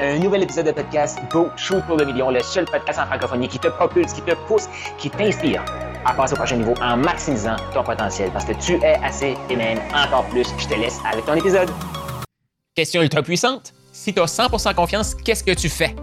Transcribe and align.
Un 0.00 0.18
nouvel 0.18 0.42
épisode 0.42 0.66
de 0.66 0.72
podcast 0.72 1.20
Go 1.30 1.50
Shoot 1.56 1.80
pour 1.86 1.96
le 1.96 2.04
million, 2.04 2.28
le 2.28 2.42
seul 2.42 2.64
podcast 2.64 2.98
en 2.98 3.06
francophonie 3.06 3.46
qui 3.46 3.60
te 3.60 3.68
propulse, 3.68 4.12
qui 4.12 4.22
te 4.22 4.34
pousse, 4.48 4.68
qui 4.98 5.08
t'inspire 5.08 5.64
à 6.04 6.12
passer 6.12 6.32
au 6.32 6.36
prochain 6.36 6.56
niveau 6.56 6.74
en 6.82 6.96
maximisant 6.96 7.54
ton 7.72 7.84
potentiel 7.84 8.32
parce 8.32 8.44
que 8.44 8.54
tu 8.54 8.72
es 8.82 8.96
assez 9.04 9.36
et 9.48 9.54
même 9.54 9.78
encore 9.94 10.24
plus. 10.30 10.48
Je 10.58 10.66
te 10.66 10.74
laisse 10.74 10.98
avec 11.08 11.24
ton 11.24 11.34
épisode. 11.34 11.70
Question 12.74 13.02
ultra 13.02 13.22
puissante. 13.22 13.72
Si 13.92 14.12
tu 14.12 14.20
as 14.20 14.24
100% 14.24 14.74
confiance, 14.74 15.14
qu'est-ce 15.14 15.44
que 15.44 15.52
tu 15.54 15.68
fais? 15.68 15.94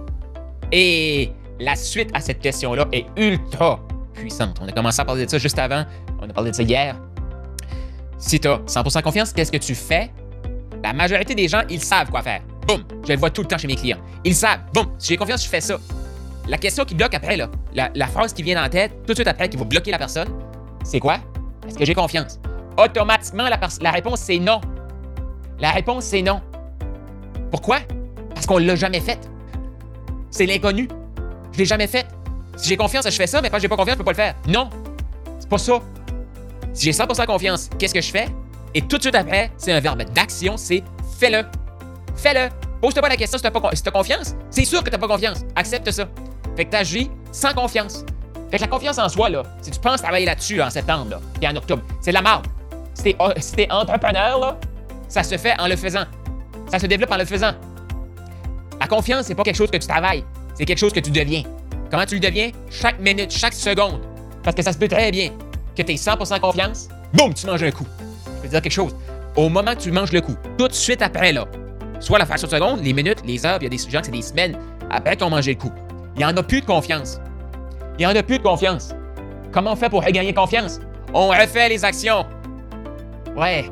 Et 0.72 1.34
la 1.60 1.76
suite 1.76 2.12
à 2.14 2.22
cette 2.22 2.40
question-là 2.40 2.86
est 2.94 3.08
ultra 3.18 3.82
puissante. 4.14 4.58
On 4.62 4.70
a 4.70 4.72
commencé 4.72 5.02
à 5.02 5.06
parler 5.06 5.26
de 5.26 5.30
ça 5.30 5.38
juste 5.38 5.60
avant. 5.60 5.84
On 6.22 6.30
a 6.30 6.34
parlé 6.34 6.52
de 6.52 6.56
ça 6.56 6.64
hier. 6.64 6.96
Si 8.18 8.40
tu 8.40 8.48
as 8.48 8.60
100% 8.60 9.02
confiance, 9.02 9.34
qu'est-ce 9.34 9.52
que 9.52 9.58
tu 9.58 9.76
fais? 9.76 10.12
La 10.82 10.94
majorité 10.94 11.36
des 11.36 11.50
gens, 11.50 11.64
ils 11.70 11.84
savent 11.84 12.10
quoi 12.10 12.22
faire. 12.22 12.42
Boum! 12.68 12.84
Je 13.06 13.14
le 13.14 13.20
vois 13.20 13.30
tout 13.30 13.42
le 13.42 13.48
temps 13.48 13.58
chez 13.58 13.68
mes 13.68 13.76
clients. 13.76 13.98
Ils 14.24 14.36
savent. 14.36 14.62
Boum! 14.74 14.88
Si 14.98 15.10
j'ai 15.10 15.18
confiance, 15.18 15.44
je 15.44 15.50
fais 15.50 15.62
ça. 15.62 15.78
La 16.48 16.58
question 16.58 16.86
qui 16.86 16.96
bloque 16.96 17.14
après, 17.14 17.38
là, 17.38 17.50
la, 17.74 18.08
phrase 18.08 18.34
qui 18.34 18.44
vient 18.44 18.64
en 18.64 18.70
tête, 18.70 18.92
tout 19.06 19.14
de 19.14 19.16
suite 19.16 19.28
après, 19.28 19.50
qui 19.50 19.58
va 19.58 19.64
bloquer 19.64 19.92
la 19.92 19.98
personne, 19.98 20.30
c'est 20.84 21.00
quoi? 21.00 21.20
Est-ce 21.68 21.78
que 21.78 21.86
j'ai 21.86 21.94
confiance? 21.94 22.40
Automatiquement, 22.78 23.48
la, 23.48 23.92
réponse, 23.92 24.20
c'est 24.20 24.40
non. 24.40 24.60
La 25.60 25.72
réponse, 25.72 26.06
c'est 26.06 26.22
non. 26.22 26.42
Pourquoi? 27.52 27.80
Parce 28.34 28.46
qu'on 28.46 28.60
ne 28.60 28.66
l'a 28.66 28.76
jamais 28.76 29.00
fait. 29.00 29.20
C'est 30.32 30.46
l'inconnu. 30.46 30.88
Je 31.54 31.60
l'ai 31.60 31.66
jamais 31.66 31.88
fait. 31.88 32.08
Si 32.56 32.70
j'ai 32.70 32.78
confiance, 32.78 33.06
je 33.06 33.16
fais 33.16 33.28
ça, 33.28 33.42
mais 33.42 33.50
quand 33.50 33.60
j'ai 33.60 33.68
pas 33.68 33.76
confiance, 33.76 33.96
je 33.96 34.00
peux 34.00 34.06
pas 34.06 34.12
le 34.12 34.16
faire. 34.16 34.36
Non. 34.48 34.70
C'est 35.40 35.50
pas 35.50 35.58
ça. 35.58 35.80
Si 36.74 36.86
j'ai 36.86 36.92
100% 36.92 37.26
confiance, 37.26 37.70
qu'est-ce 37.78 37.94
que 37.94 38.02
je 38.02 38.12
fais? 38.12 38.28
Et 38.74 38.82
tout 38.82 38.98
de 38.98 39.02
suite 39.02 39.16
après, 39.16 39.52
c'est 39.58 39.74
un 39.74 39.80
verbe 39.80 40.04
d'action, 40.14 40.58
c'est 40.58 40.84
fais-le. 41.20 41.44
Fais-le. 42.16 42.50
Pose-toi 42.82 43.02
pas 43.02 43.10
la 43.10 43.16
question 43.16 43.38
si 43.38 43.44
t'as, 43.44 43.52
pas, 43.52 43.92
confiance. 43.92 44.36
C'est 44.50 44.66
sûr 44.66 44.84
que 44.84 44.90
t'as 44.90 44.98
pas 44.98 45.08
confiance. 45.08 45.42
Accepte 45.56 45.92
ça. 45.92 46.08
Fait 46.56 46.66
que 46.66 46.72
t'agis 46.72 47.10
sans 47.32 47.54
confiance. 47.54 48.04
Fait 48.50 48.58
que 48.58 48.62
la 48.62 48.68
confiance 48.68 48.98
en 48.98 49.08
soi, 49.08 49.30
là, 49.30 49.44
si 49.62 49.72
tu 49.72 49.80
penses 49.80 50.02
travailler 50.02 50.26
là-dessus 50.26 50.62
en 50.62 50.70
septembre, 50.70 51.12
là, 51.12 51.20
et 51.42 51.48
en 51.48 51.56
octobre, 51.56 51.84
c'est 52.02 52.12
de 52.12 52.16
la 52.16 52.22
merde. 52.22 52.48
Si 52.94 53.04
t'es, 53.04 53.16
si 53.38 53.54
t'es 53.54 53.72
entrepreneur, 53.72 54.40
là, 54.40 54.58
ça 55.08 55.24
se 55.24 55.38
fait 55.38 55.60
en 55.60 55.68
le 55.68 55.76
faisant. 55.76 56.04
Ça 56.70 56.80
se 56.80 56.88
développe 56.88 57.12
en 57.12 57.18
le 57.18 57.26
faisant. 57.26 57.52
La 58.80 58.88
confiance, 58.88 59.28
c'est 59.28 59.36
pas 59.36 59.44
quelque 59.44 59.56
chose 59.58 59.72
que 59.72 59.78
tu 59.78 59.88
travailles. 59.88 60.24
C'est 60.56 60.66
quelque 60.66 60.80
chose 60.80 60.94
que 60.94 61.00
tu 61.00 61.12
deviens. 61.12 61.44
Comment 61.92 62.06
tu 62.06 62.16
le 62.16 62.22
deviens? 62.22 62.52
Chaque 62.70 63.00
minute, 63.00 63.32
chaque 63.32 63.54
seconde. 63.54 64.02
Parce 64.44 64.56
que 64.56 64.64
ça 64.64 64.74
se 64.74 64.78
peut 64.78 64.88
très 64.88 65.12
bien 65.12 65.30
que 65.76 65.82
tu 65.84 65.92
aies 65.92 65.96
100% 65.96 66.40
confiance, 66.40 66.90
boum, 67.14 67.34
tu 67.34 67.46
manges 67.46 67.64
un 67.64 67.72
coup. 67.72 67.86
Je 68.26 68.42
peux 68.42 68.48
te 68.48 68.52
dire 68.52 68.62
quelque 68.62 68.72
chose. 68.72 68.96
Au 69.36 69.50
moment 69.50 69.76
que 69.76 69.82
tu 69.82 69.92
manges 69.92 70.12
le 70.12 70.22
coup, 70.22 70.36
tout 70.58 70.68
de 70.68 70.74
suite 70.74 71.02
après, 71.02 71.32
là, 71.32 71.46
soit 72.02 72.20
la 72.20 72.26
fraction 72.26 72.48
de 72.48 72.52
seconde, 72.52 72.84
les 72.84 72.92
minutes, 72.92 73.20
les 73.26 73.46
heures, 73.46 73.60
il 73.62 73.64
y 73.64 73.68
a 73.68 73.70
des 73.70 73.78
gens 73.78 74.00
que 74.00 74.08
c'est 74.08 74.12
des 74.12 74.22
semaines 74.22 74.58
après 74.90 75.16
qu'on 75.16 75.30
mangé 75.30 75.54
le 75.54 75.60
coup. 75.60 75.72
Il 76.16 76.20
n'y 76.20 76.26
en 76.26 76.36
a 76.36 76.44
plus 76.44 76.60
de 76.60 76.66
confiance. 76.66 77.22
Il 77.98 78.06
n'y 78.06 78.12
en 78.12 78.16
a 78.16 78.24
plus 78.24 78.38
de 78.40 78.44
confiance. 78.44 78.94
Comment 79.54 79.74
on 79.74 79.76
fait 79.76 79.90
pour 79.90 80.04
regagner 80.04 80.34
confiance? 80.34 80.80
On 81.14 81.30
refait 81.30 81.70
les 81.70 81.86
actions. 81.86 82.26
Ouais. 83.36 83.66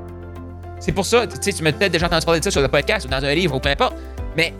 C'est 0.79 0.93
pour 0.93 1.05
ça, 1.05 1.27
tu 1.27 1.35
sais, 1.41 1.51
tu 1.51 1.63
m'as 1.63 1.73
peut-être 1.73 1.91
déjà 1.91 2.05
entendu 2.05 2.39
de 2.39 2.43
ça 2.43 2.51
sur 2.51 2.61
le 2.61 2.69
podcast 2.69 3.05
ou 3.05 3.09
dans 3.09 3.23
un 3.23 3.33
livre 3.33 3.55
ou 3.55 3.59
peu 3.59 3.69
importe, 3.69 3.95
mais 4.37 4.53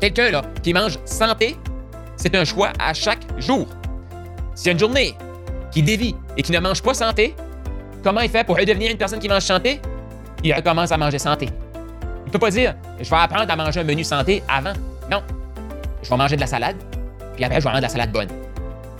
quelqu'un 0.00 0.30
là 0.30 0.42
qui 0.62 0.72
mange 0.72 0.98
santé, 1.04 1.56
c'est 2.16 2.34
un 2.34 2.44
choix 2.44 2.72
à 2.80 2.92
chaque 2.92 3.22
jour. 3.38 3.66
S'il 4.54 4.66
y 4.66 4.68
a 4.70 4.72
une 4.72 4.78
journée 4.78 5.14
qui 5.70 5.82
dévie 5.82 6.16
et 6.36 6.42
qui 6.42 6.50
ne 6.52 6.58
mange 6.58 6.82
pas 6.82 6.94
santé, 6.94 7.36
comment 8.02 8.20
il 8.20 8.30
fait 8.30 8.44
pour 8.44 8.56
redevenir 8.56 8.90
une 8.90 8.98
personne 8.98 9.20
qui 9.20 9.28
mange 9.28 9.42
santé? 9.42 9.80
Il 10.42 10.52
recommence 10.52 10.90
à 10.90 10.96
manger 10.96 11.18
santé. 11.18 11.48
Peut 12.34 12.40
pas 12.40 12.50
dire 12.50 12.74
je 13.00 13.08
vais 13.08 13.16
apprendre 13.16 13.48
à 13.48 13.54
manger 13.54 13.78
un 13.78 13.84
menu 13.84 14.02
santé 14.02 14.42
avant. 14.48 14.72
Non. 15.08 15.22
Je 16.02 16.10
vais 16.10 16.16
manger 16.16 16.34
de 16.34 16.40
la 16.40 16.48
salade, 16.48 16.74
puis 17.36 17.44
après, 17.44 17.60
je 17.60 17.68
vais 17.68 17.76
de 17.76 17.80
la 17.80 17.88
salade 17.88 18.10
bonne. 18.10 18.26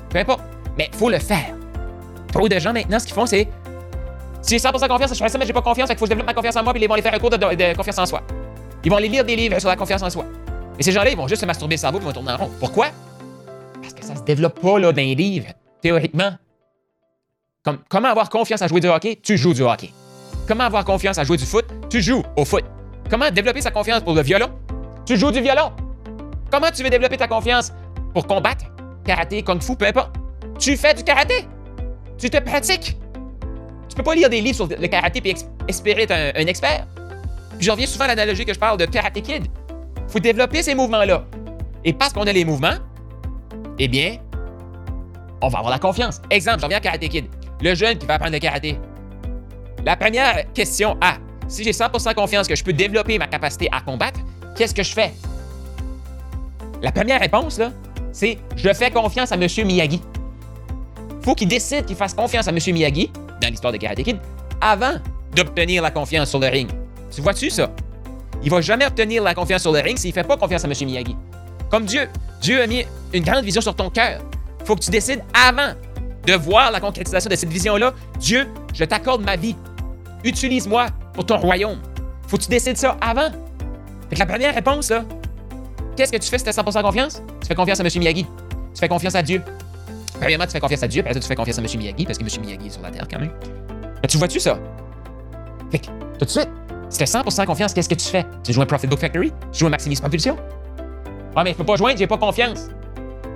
Peu 0.08 0.20
importe. 0.20 0.42
Mais 0.78 0.88
il 0.92 0.96
faut 0.96 1.10
le 1.10 1.18
faire. 1.18 1.52
Trop 2.32 2.48
de 2.48 2.56
gens 2.60 2.72
maintenant, 2.72 3.00
ce 3.00 3.06
qu'ils 3.06 3.14
font, 3.14 3.26
c'est 3.26 3.48
si 4.40 4.56
j'ai 4.56 4.58
100% 4.58 4.86
confiance, 4.86 5.12
je 5.12 5.18
fais 5.18 5.28
ça, 5.28 5.36
mais 5.36 5.46
j'ai 5.46 5.52
pas 5.52 5.62
confiance, 5.62 5.90
il 5.90 5.96
faut 5.96 6.04
que 6.04 6.06
je 6.06 6.10
développe 6.10 6.28
ma 6.28 6.34
confiance 6.34 6.54
en 6.54 6.62
moi, 6.62 6.72
puis 6.72 6.80
ils 6.80 6.86
vont 6.86 6.94
aller 6.94 7.02
faire 7.02 7.12
un 7.12 7.18
cours 7.18 7.30
de, 7.30 7.76
confiance 7.76 7.98
en 7.98 8.06
soi. 8.06 8.22
Ils 8.84 8.90
vont 8.92 8.98
aller 8.98 9.08
lire 9.08 9.24
des 9.24 9.34
livres 9.34 9.58
sur 9.58 9.68
la 9.68 9.74
confiance 9.74 10.02
en 10.02 10.10
soi. 10.10 10.26
Et 10.78 10.84
ces 10.84 10.92
gens-là, 10.92 11.10
ils 11.10 11.16
vont 11.16 11.26
juste 11.26 11.40
se 11.40 11.46
masturber 11.46 11.74
le 11.74 11.80
cerveau, 11.80 11.98
puis 11.98 12.06
ils 12.06 12.14
vont 12.14 12.20
tourner 12.20 12.34
en 12.34 12.36
rond. 12.36 12.50
Pourquoi? 12.60 12.86
Parce 13.82 13.94
que 13.94 14.04
ça 14.04 14.14
se 14.14 14.22
développe 14.22 14.60
pas 14.60 14.78
là, 14.78 14.92
dans 14.92 15.02
les 15.02 15.16
livres, 15.16 15.48
théoriquement. 15.82 16.34
Comme, 17.64 17.78
comment 17.88 18.10
avoir 18.10 18.30
confiance 18.30 18.62
à 18.62 18.68
jouer 18.68 18.80
du 18.80 18.86
hockey? 18.86 19.18
Tu 19.20 19.36
joues 19.36 19.54
du 19.54 19.62
hockey. 19.62 19.90
Comment 20.46 20.64
avoir 20.64 20.84
confiance 20.84 21.18
à 21.18 21.24
jouer 21.24 21.36
du 21.36 21.46
foot? 21.46 21.64
Tu 21.90 22.00
joues 22.00 22.22
au 22.36 22.44
foot. 22.44 22.64
Comment 23.10 23.30
développer 23.30 23.60
sa 23.60 23.70
confiance 23.70 24.02
pour 24.02 24.14
le 24.14 24.22
violon? 24.22 24.50
Tu 25.06 25.16
joues 25.16 25.30
du 25.30 25.40
violon. 25.40 25.72
Comment 26.50 26.70
tu 26.74 26.82
veux 26.82 26.90
développer 26.90 27.16
ta 27.16 27.28
confiance 27.28 27.72
pour 28.12 28.26
combattre? 28.26 28.64
Karaté, 29.04 29.42
kung 29.42 29.60
fu, 29.60 29.76
peu 29.76 29.86
importe. 29.86 30.14
Tu 30.58 30.76
fais 30.76 30.94
du 30.94 31.04
karaté. 31.04 31.46
Tu 32.18 32.30
te 32.30 32.38
pratiques. 32.38 32.96
Tu 33.88 33.96
peux 33.96 34.02
pas 34.02 34.14
lire 34.14 34.30
des 34.30 34.40
livres 34.40 34.56
sur 34.56 34.66
le 34.66 34.86
karaté 34.86 35.20
et 35.24 35.34
espérer 35.68 36.02
être 36.02 36.12
un, 36.12 36.46
expert. 36.46 36.86
Puis 37.56 37.66
je 37.66 37.70
reviens 37.70 37.86
souvent 37.86 38.04
à 38.04 38.08
l'analogie 38.08 38.44
que 38.44 38.54
je 38.54 38.58
parle 38.58 38.78
de 38.78 38.86
Karate 38.86 39.20
Kid. 39.20 39.46
faut 40.08 40.18
développer 40.18 40.62
ces 40.62 40.74
mouvements-là. 40.74 41.24
Et 41.84 41.92
parce 41.92 42.12
qu'on 42.12 42.26
a 42.26 42.32
les 42.32 42.44
mouvements, 42.44 42.76
eh 43.78 43.88
bien, 43.88 44.16
on 45.40 45.48
va 45.48 45.58
avoir 45.58 45.70
la 45.70 45.78
confiance. 45.78 46.20
Exemple, 46.30 46.60
je 46.60 46.64
reviens 46.64 46.78
à 46.78 46.80
Karate 46.80 47.08
Kid. 47.08 47.26
Le 47.60 47.74
jeune 47.74 47.98
qui 47.98 48.06
va 48.06 48.14
apprendre 48.14 48.32
le 48.32 48.38
karaté. 48.38 48.78
La 49.84 49.96
première 49.96 50.50
question 50.52 50.96
A. 51.00 51.18
Si 51.48 51.62
j'ai 51.64 51.72
100% 51.72 52.14
confiance 52.14 52.48
que 52.48 52.56
je 52.56 52.64
peux 52.64 52.72
développer 52.72 53.18
ma 53.18 53.26
capacité 53.26 53.68
à 53.72 53.80
combattre, 53.80 54.20
qu'est-ce 54.56 54.74
que 54.74 54.82
je 54.82 54.92
fais? 54.92 55.12
La 56.82 56.92
première 56.92 57.20
réponse, 57.20 57.60
c'est 58.12 58.38
je 58.56 58.72
fais 58.72 58.90
confiance 58.90 59.32
à 59.32 59.36
M. 59.36 59.46
Miyagi. 59.66 60.00
Faut 61.22 61.34
qu'il 61.34 61.48
décide 61.48 61.86
qu'il 61.86 61.96
fasse 61.96 62.14
confiance 62.14 62.48
à 62.48 62.50
M. 62.50 62.58
Miyagi, 62.66 63.10
dans 63.40 63.48
l'histoire 63.48 63.72
de 63.72 63.78
Karate 63.78 64.02
Kid, 64.02 64.18
avant 64.60 64.94
d'obtenir 65.34 65.82
la 65.82 65.90
confiance 65.90 66.30
sur 66.30 66.38
le 66.38 66.48
ring. 66.48 66.70
Tu 67.10 67.20
vois-tu 67.20 67.50
ça? 67.50 67.70
Il 68.42 68.50
va 68.50 68.60
jamais 68.60 68.86
obtenir 68.86 69.22
la 69.22 69.34
confiance 69.34 69.62
sur 69.62 69.72
le 69.72 69.80
ring 69.80 69.96
s'il 69.96 70.12
fait 70.12 70.24
pas 70.24 70.36
confiance 70.36 70.64
à 70.64 70.68
M. 70.68 70.74
Miyagi. 70.84 71.16
Comme 71.70 71.86
Dieu. 71.86 72.08
Dieu 72.40 72.60
a 72.60 72.66
mis 72.66 72.84
une 73.12 73.24
grande 73.24 73.44
vision 73.44 73.62
sur 73.62 73.74
ton 73.74 73.88
cœur. 73.88 74.20
Faut 74.64 74.76
que 74.76 74.80
tu 74.80 74.90
décides 74.90 75.22
avant 75.32 75.72
de 76.26 76.34
voir 76.34 76.70
la 76.70 76.80
concrétisation 76.80 77.30
de 77.30 77.36
cette 77.36 77.48
vision-là. 77.48 77.94
Dieu, 78.18 78.46
je 78.74 78.84
t'accorde 78.84 79.22
ma 79.22 79.36
vie. 79.36 79.56
Utilise-moi 80.24 80.86
pour 81.14 81.24
ton 81.24 81.38
royaume. 81.38 81.78
Faut 82.26 82.36
que 82.36 82.42
tu 82.42 82.48
décides 82.48 82.76
ça 82.76 82.96
avant. 83.00 83.30
Fait 84.08 84.16
que 84.16 84.20
la 84.20 84.26
première 84.26 84.54
réponse, 84.54 84.90
là, 84.90 85.04
qu'est-ce 85.96 86.12
que 86.12 86.18
tu 86.18 86.28
fais 86.28 86.38
si 86.38 86.44
tu 86.44 86.50
as 86.50 86.52
100% 86.52 86.82
confiance? 86.82 87.22
Tu 87.40 87.46
fais 87.48 87.54
confiance 87.54 87.80
à 87.80 87.84
M. 87.84 87.90
Miyagi. 87.96 88.24
Tu 88.24 88.80
fais 88.80 88.88
confiance 88.88 89.14
à 89.14 89.22
Dieu. 89.22 89.42
Premièrement, 90.20 90.44
tu 90.44 90.52
fais 90.52 90.60
confiance 90.60 90.82
à 90.82 90.88
Dieu, 90.88 91.02
puis 91.02 91.10
après, 91.10 91.20
tu 91.20 91.26
fais 91.26 91.34
confiance 91.34 91.58
à 91.58 91.62
M. 91.62 91.68
Miyagi, 91.76 92.04
parce 92.04 92.18
que 92.18 92.24
M. 92.24 92.44
Miyagi 92.44 92.66
est 92.66 92.70
sur 92.70 92.82
la 92.82 92.90
terre 92.90 93.06
quand 93.10 93.20
même. 93.20 93.32
Mais 94.02 94.08
tu 94.08 94.18
vois-tu 94.18 94.40
ça? 94.40 94.58
Fait 95.70 95.78
que, 95.78 95.86
tout 96.18 96.24
de 96.24 96.30
suite, 96.30 96.48
si 96.88 96.98
tu 96.98 97.02
as 97.04 97.22
100% 97.22 97.46
confiance, 97.46 97.74
qu'est-ce 97.74 97.88
que 97.88 97.94
tu 97.94 98.06
fais? 98.06 98.24
Tu 98.42 98.52
joues 98.52 98.62
un 98.62 98.66
Profit 98.66 98.86
Book 98.86 99.00
Factory? 99.00 99.32
Tu 99.52 99.60
joues 99.60 99.66
un 99.66 99.70
Maximise 99.70 100.00
Propulsion? 100.00 100.36
Ah, 101.36 101.42
mais 101.42 101.50
je 101.52 101.56
peux 101.56 101.64
pas 101.64 101.76
joindre, 101.76 101.98
j'ai 101.98 102.06
pas 102.06 102.18
confiance. 102.18 102.68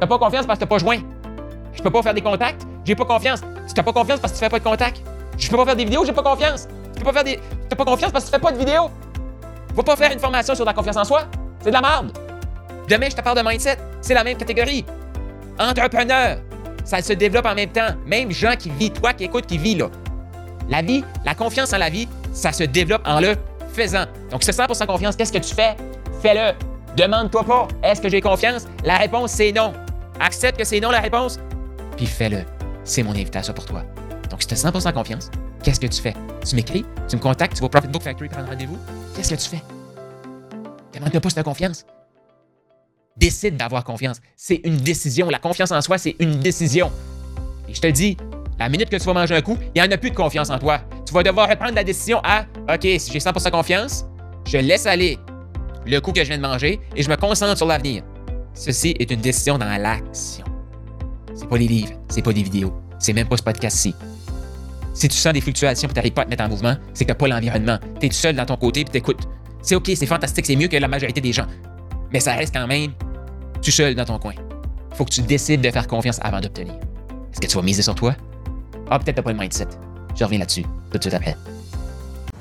T'as 0.01 0.07
pas 0.07 0.19
confiance 0.19 0.47
parce 0.47 0.59
que 0.59 0.65
t'as 0.65 0.69
pas 0.69 0.79
joint. 0.79 1.01
Je 1.73 1.83
peux 1.83 1.91
pas 1.91 2.03
faire 2.03 2.15
des 2.15 2.21
contacts, 2.21 2.63
j'ai 2.85 2.95
pas 2.95 3.05
confiance. 3.05 3.41
Tu 3.67 3.75
t'as 3.75 3.83
pas 3.83 3.93
confiance 3.93 4.21
parce 4.21 4.33
que 4.33 4.39
tu 4.39 4.45
fais 4.45 4.51
pas 4.51 4.59
de 4.59 4.65
contacts. 4.65 5.03
Je 5.37 5.49
peux 5.49 5.57
pas 5.57 5.65
faire 5.65 5.77
des 5.77 5.85
vidéos, 5.85 6.05
j'ai 6.05 6.13
pas 6.13 6.23
confiance. 6.23 6.69
Tu 6.95 7.01
peux 7.01 7.07
pas 7.07 7.13
faire 7.13 7.25
des. 7.25 7.41
T'as 7.69 7.77
pas 7.77 7.85
confiance 7.85 8.13
parce 8.13 8.25
que 8.25 8.31
tu 8.31 8.37
fais 8.37 8.43
pas 8.43 8.53
de 8.53 8.59
vidéos. 8.59 8.91
Faut 9.75 9.83
pas 9.83 9.97
faire 9.97 10.13
une 10.13 10.19
formation 10.19 10.55
sur 10.55 10.65
la 10.65 10.73
confiance 10.73 10.97
en 10.97 11.05
soi. 11.05 11.25
C'est 11.61 11.71
de 11.71 11.75
la 11.75 11.81
merde. 11.81 12.17
Demain, 12.89 13.09
je 13.11 13.17
te 13.17 13.21
parle 13.21 13.39
de 13.39 13.49
mindset. 13.49 13.79
C'est 14.01 14.15
la 14.15 14.25
même 14.25 14.37
catégorie. 14.37 14.85
Entrepreneur. 15.59 16.39
Ça 16.85 17.03
se 17.03 17.13
développe 17.13 17.47
en 17.47 17.55
même 17.55 17.71
temps. 17.71 17.89
Même 18.07 18.31
gens 18.31 18.57
qui 18.59 18.71
vivent, 18.71 18.93
toi 18.93 19.13
qui 19.13 19.25
écoutes, 19.25 19.47
qui 19.47 19.59
vit 19.59 19.75
là. 19.75 19.89
La 20.69 20.83
vie, 20.83 21.05
la 21.25 21.35
confiance 21.35 21.73
en 21.73 21.79
la 21.79 21.91
vie, 21.91 22.09
ça 22.33 22.53
se 22.53 22.65
développe 22.65 23.03
en 23.07 23.21
le 23.21 23.37
faisant. 23.73 24.05
Donc, 24.31 24.43
c'est 24.43 24.57
100% 24.57 24.87
confiance. 24.87 25.17
Qu'est-ce 25.17 25.33
que 25.33 25.39
tu 25.39 25.55
fais? 25.55 25.77
Fais-le. 26.21 26.55
Demande-toi 26.97 27.45
pas, 27.45 27.69
est-ce 27.85 28.01
que 28.01 28.09
j'ai 28.09 28.21
confiance? 28.21 28.67
La 28.83 28.97
réponse, 28.97 29.31
c'est 29.31 29.53
non. 29.53 29.73
Accepte 30.19 30.59
que 30.59 30.65
c'est 30.65 30.81
non 30.81 30.91
la 30.91 30.99
réponse, 31.01 31.39
puis 31.97 32.07
fais-le. 32.07 32.45
C'est 32.83 33.05
mon 33.05 33.13
invitation 33.13 33.53
pour 33.53 33.67
toi. 33.67 33.85
Donc, 34.31 34.43
si 34.43 34.49
tu 34.49 34.55
as 34.55 34.65
100% 34.65 34.93
confiance, 34.93 35.31
qu'est-ce 35.63 35.79
que 35.79 35.87
tu 35.87 36.01
fais? 36.01 36.15
Tu 36.47 36.57
m'écris, 36.57 36.85
tu 37.09 37.17
me 37.17 37.21
contactes, 37.21 37.55
tu 37.55 37.61
vas 37.61 37.67
au 37.67 37.69
Profit 37.69 37.89
Book 37.89 38.03
Factory 38.03 38.29
prendre 38.29 38.49
rendez-vous. 38.49 38.79
Qu'est-ce 39.15 39.35
que 39.35 39.41
tu 39.41 39.49
fais? 39.49 39.63
Demande-toi 40.95 41.21
pas 41.21 41.29
si 41.29 41.35
tu 41.35 41.41
as 41.41 41.45
confiance. 41.45 41.85
Décide 43.17 43.57
d'avoir 43.57 43.85
confiance. 43.85 44.21
C'est 44.37 44.61
une 44.65 44.77
décision. 44.77 45.29
La 45.29 45.39
confiance 45.39 45.73
en 45.73 45.81
soi, 45.81 45.99
c'est 45.99 46.17
une 46.19 46.39
décision. 46.39 46.91
Et 47.69 47.75
je 47.75 47.81
te 47.81 47.87
dis, 47.89 48.17
la 48.59 48.69
minute 48.69 48.89
que 48.89 48.97
tu 48.97 49.05
vas 49.05 49.13
manger 49.13 49.37
un 49.37 49.43
coup, 49.43 49.57
il 49.75 49.81
n'y 49.81 49.87
en 49.87 49.91
a 49.91 49.99
plus 49.99 50.11
de 50.11 50.17
confiance 50.17 50.51
en 50.51 50.59
toi. 50.59 50.81
Tu 51.05 51.13
vas 51.13 51.23
devoir 51.23 51.49
reprendre 51.49 51.75
la 51.75 51.85
décision 51.85 52.21
à 52.25 52.43
OK, 52.73 52.83
si 52.83 53.13
j'ai 53.13 53.19
100% 53.19 53.51
confiance, 53.51 54.05
je 54.47 54.59
laisse 54.59 54.87
aller 54.87 55.19
le 55.87 56.01
coup 56.01 56.13
que 56.13 56.23
je 56.23 56.29
viens 56.29 56.39
de 56.39 56.43
manger 56.43 56.81
et 56.97 57.03
je 57.03 57.09
me 57.11 57.17
concentre 57.17 57.57
sur 57.57 57.67
l'avenir. 57.67 58.03
Ceci 58.55 58.95
est 58.99 59.11
une 59.11 59.21
décision 59.21 59.59
dans 59.59 59.81
l'action. 59.81 60.45
C'est 61.35 61.49
pas 61.49 61.59
des 61.59 61.69
livres, 61.69 61.93
c'est 62.09 62.23
pas 62.23 62.33
des 62.33 62.43
vidéos, 62.43 62.73
c'est 62.99 63.13
même 63.13 63.29
pas 63.29 63.37
ce 63.37 63.43
podcast-ci. 63.43 63.95
Si 64.99 65.09
tu 65.09 65.17
sens 65.17 65.33
des 65.33 65.41
fluctuations 65.41 65.89
et 65.89 65.93
tu 65.93 65.95
n'arrives 65.95 66.13
pas 66.13 66.23
à 66.23 66.25
te 66.25 66.31
mettre 66.31 66.43
en 66.43 66.49
mouvement, 66.49 66.77
c'est 66.93 67.05
que 67.05 67.13
tu 67.13 67.17
pas 67.19 67.29
l'environnement. 67.29 67.79
Tu 68.01 68.09
es 68.09 68.11
seul 68.11 68.35
dans 68.35 68.45
ton 68.45 68.57
côté 68.57 68.81
et 68.81 68.85
t'écoutes. 68.85 69.29
C'est 69.63 69.77
OK, 69.77 69.89
c'est 69.95 70.07
fantastique, 70.07 70.45
c'est 70.45 70.57
mieux 70.57 70.67
que 70.67 70.77
la 70.77 70.89
majorité 70.89 71.21
des 71.21 71.33
gens. 71.33 71.47
Mais 72.13 72.19
ça 72.19 72.35
reste 72.35 72.53
quand 72.53 72.67
même 72.67 72.91
tout 73.63 73.71
seul 73.71 73.95
dans 73.95 74.05
ton 74.05 74.19
coin. 74.19 74.33
Faut 74.95 75.05
que 75.05 75.13
tu 75.13 75.23
décides 75.23 75.61
de 75.61 75.71
faire 75.71 75.87
confiance 75.87 76.19
avant 76.21 76.41
d'obtenir. 76.41 76.75
Est-ce 77.33 77.41
que 77.41 77.47
tu 77.47 77.57
vas 77.57 77.63
miser 77.63 77.83
sur 77.83 77.95
toi? 77.95 78.17
Ah, 78.91 78.99
peut-être 78.99 79.15
t'as 79.15 79.23
pas 79.23 79.31
le 79.31 79.39
mindset. 79.39 79.69
Je 80.17 80.25
reviens 80.25 80.41
là-dessus 80.41 80.65
tout 80.91 80.99
de 80.99 81.03
suite 81.03 81.15
après. 81.15 81.37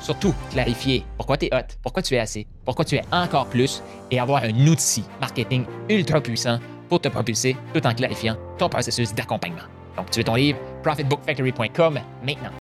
Surtout, 0.00 0.34
clarifier 0.50 1.04
pourquoi 1.16 1.36
tu 1.36 1.46
es 1.46 1.54
hot, 1.54 1.76
pourquoi 1.82 2.02
tu 2.02 2.14
es 2.14 2.18
assez, 2.18 2.46
pourquoi 2.64 2.84
tu 2.84 2.96
es 2.96 3.02
encore 3.12 3.46
plus 3.46 3.82
et 4.10 4.18
avoir 4.18 4.42
un 4.42 4.66
outil 4.66 5.04
marketing 5.20 5.64
ultra 5.88 6.20
puissant 6.20 6.58
pour 6.88 7.00
te 7.00 7.08
propulser 7.08 7.56
tout 7.74 7.86
en 7.86 7.94
clarifiant 7.94 8.36
ton 8.58 8.68
processus 8.68 9.14
d'accompagnement. 9.14 9.68
Donc, 9.96 10.10
tu 10.10 10.20
veux 10.20 10.24
ton 10.24 10.34
livre, 10.34 10.58
profitbookfactory.com 10.82 12.00
maintenant. 12.24 12.48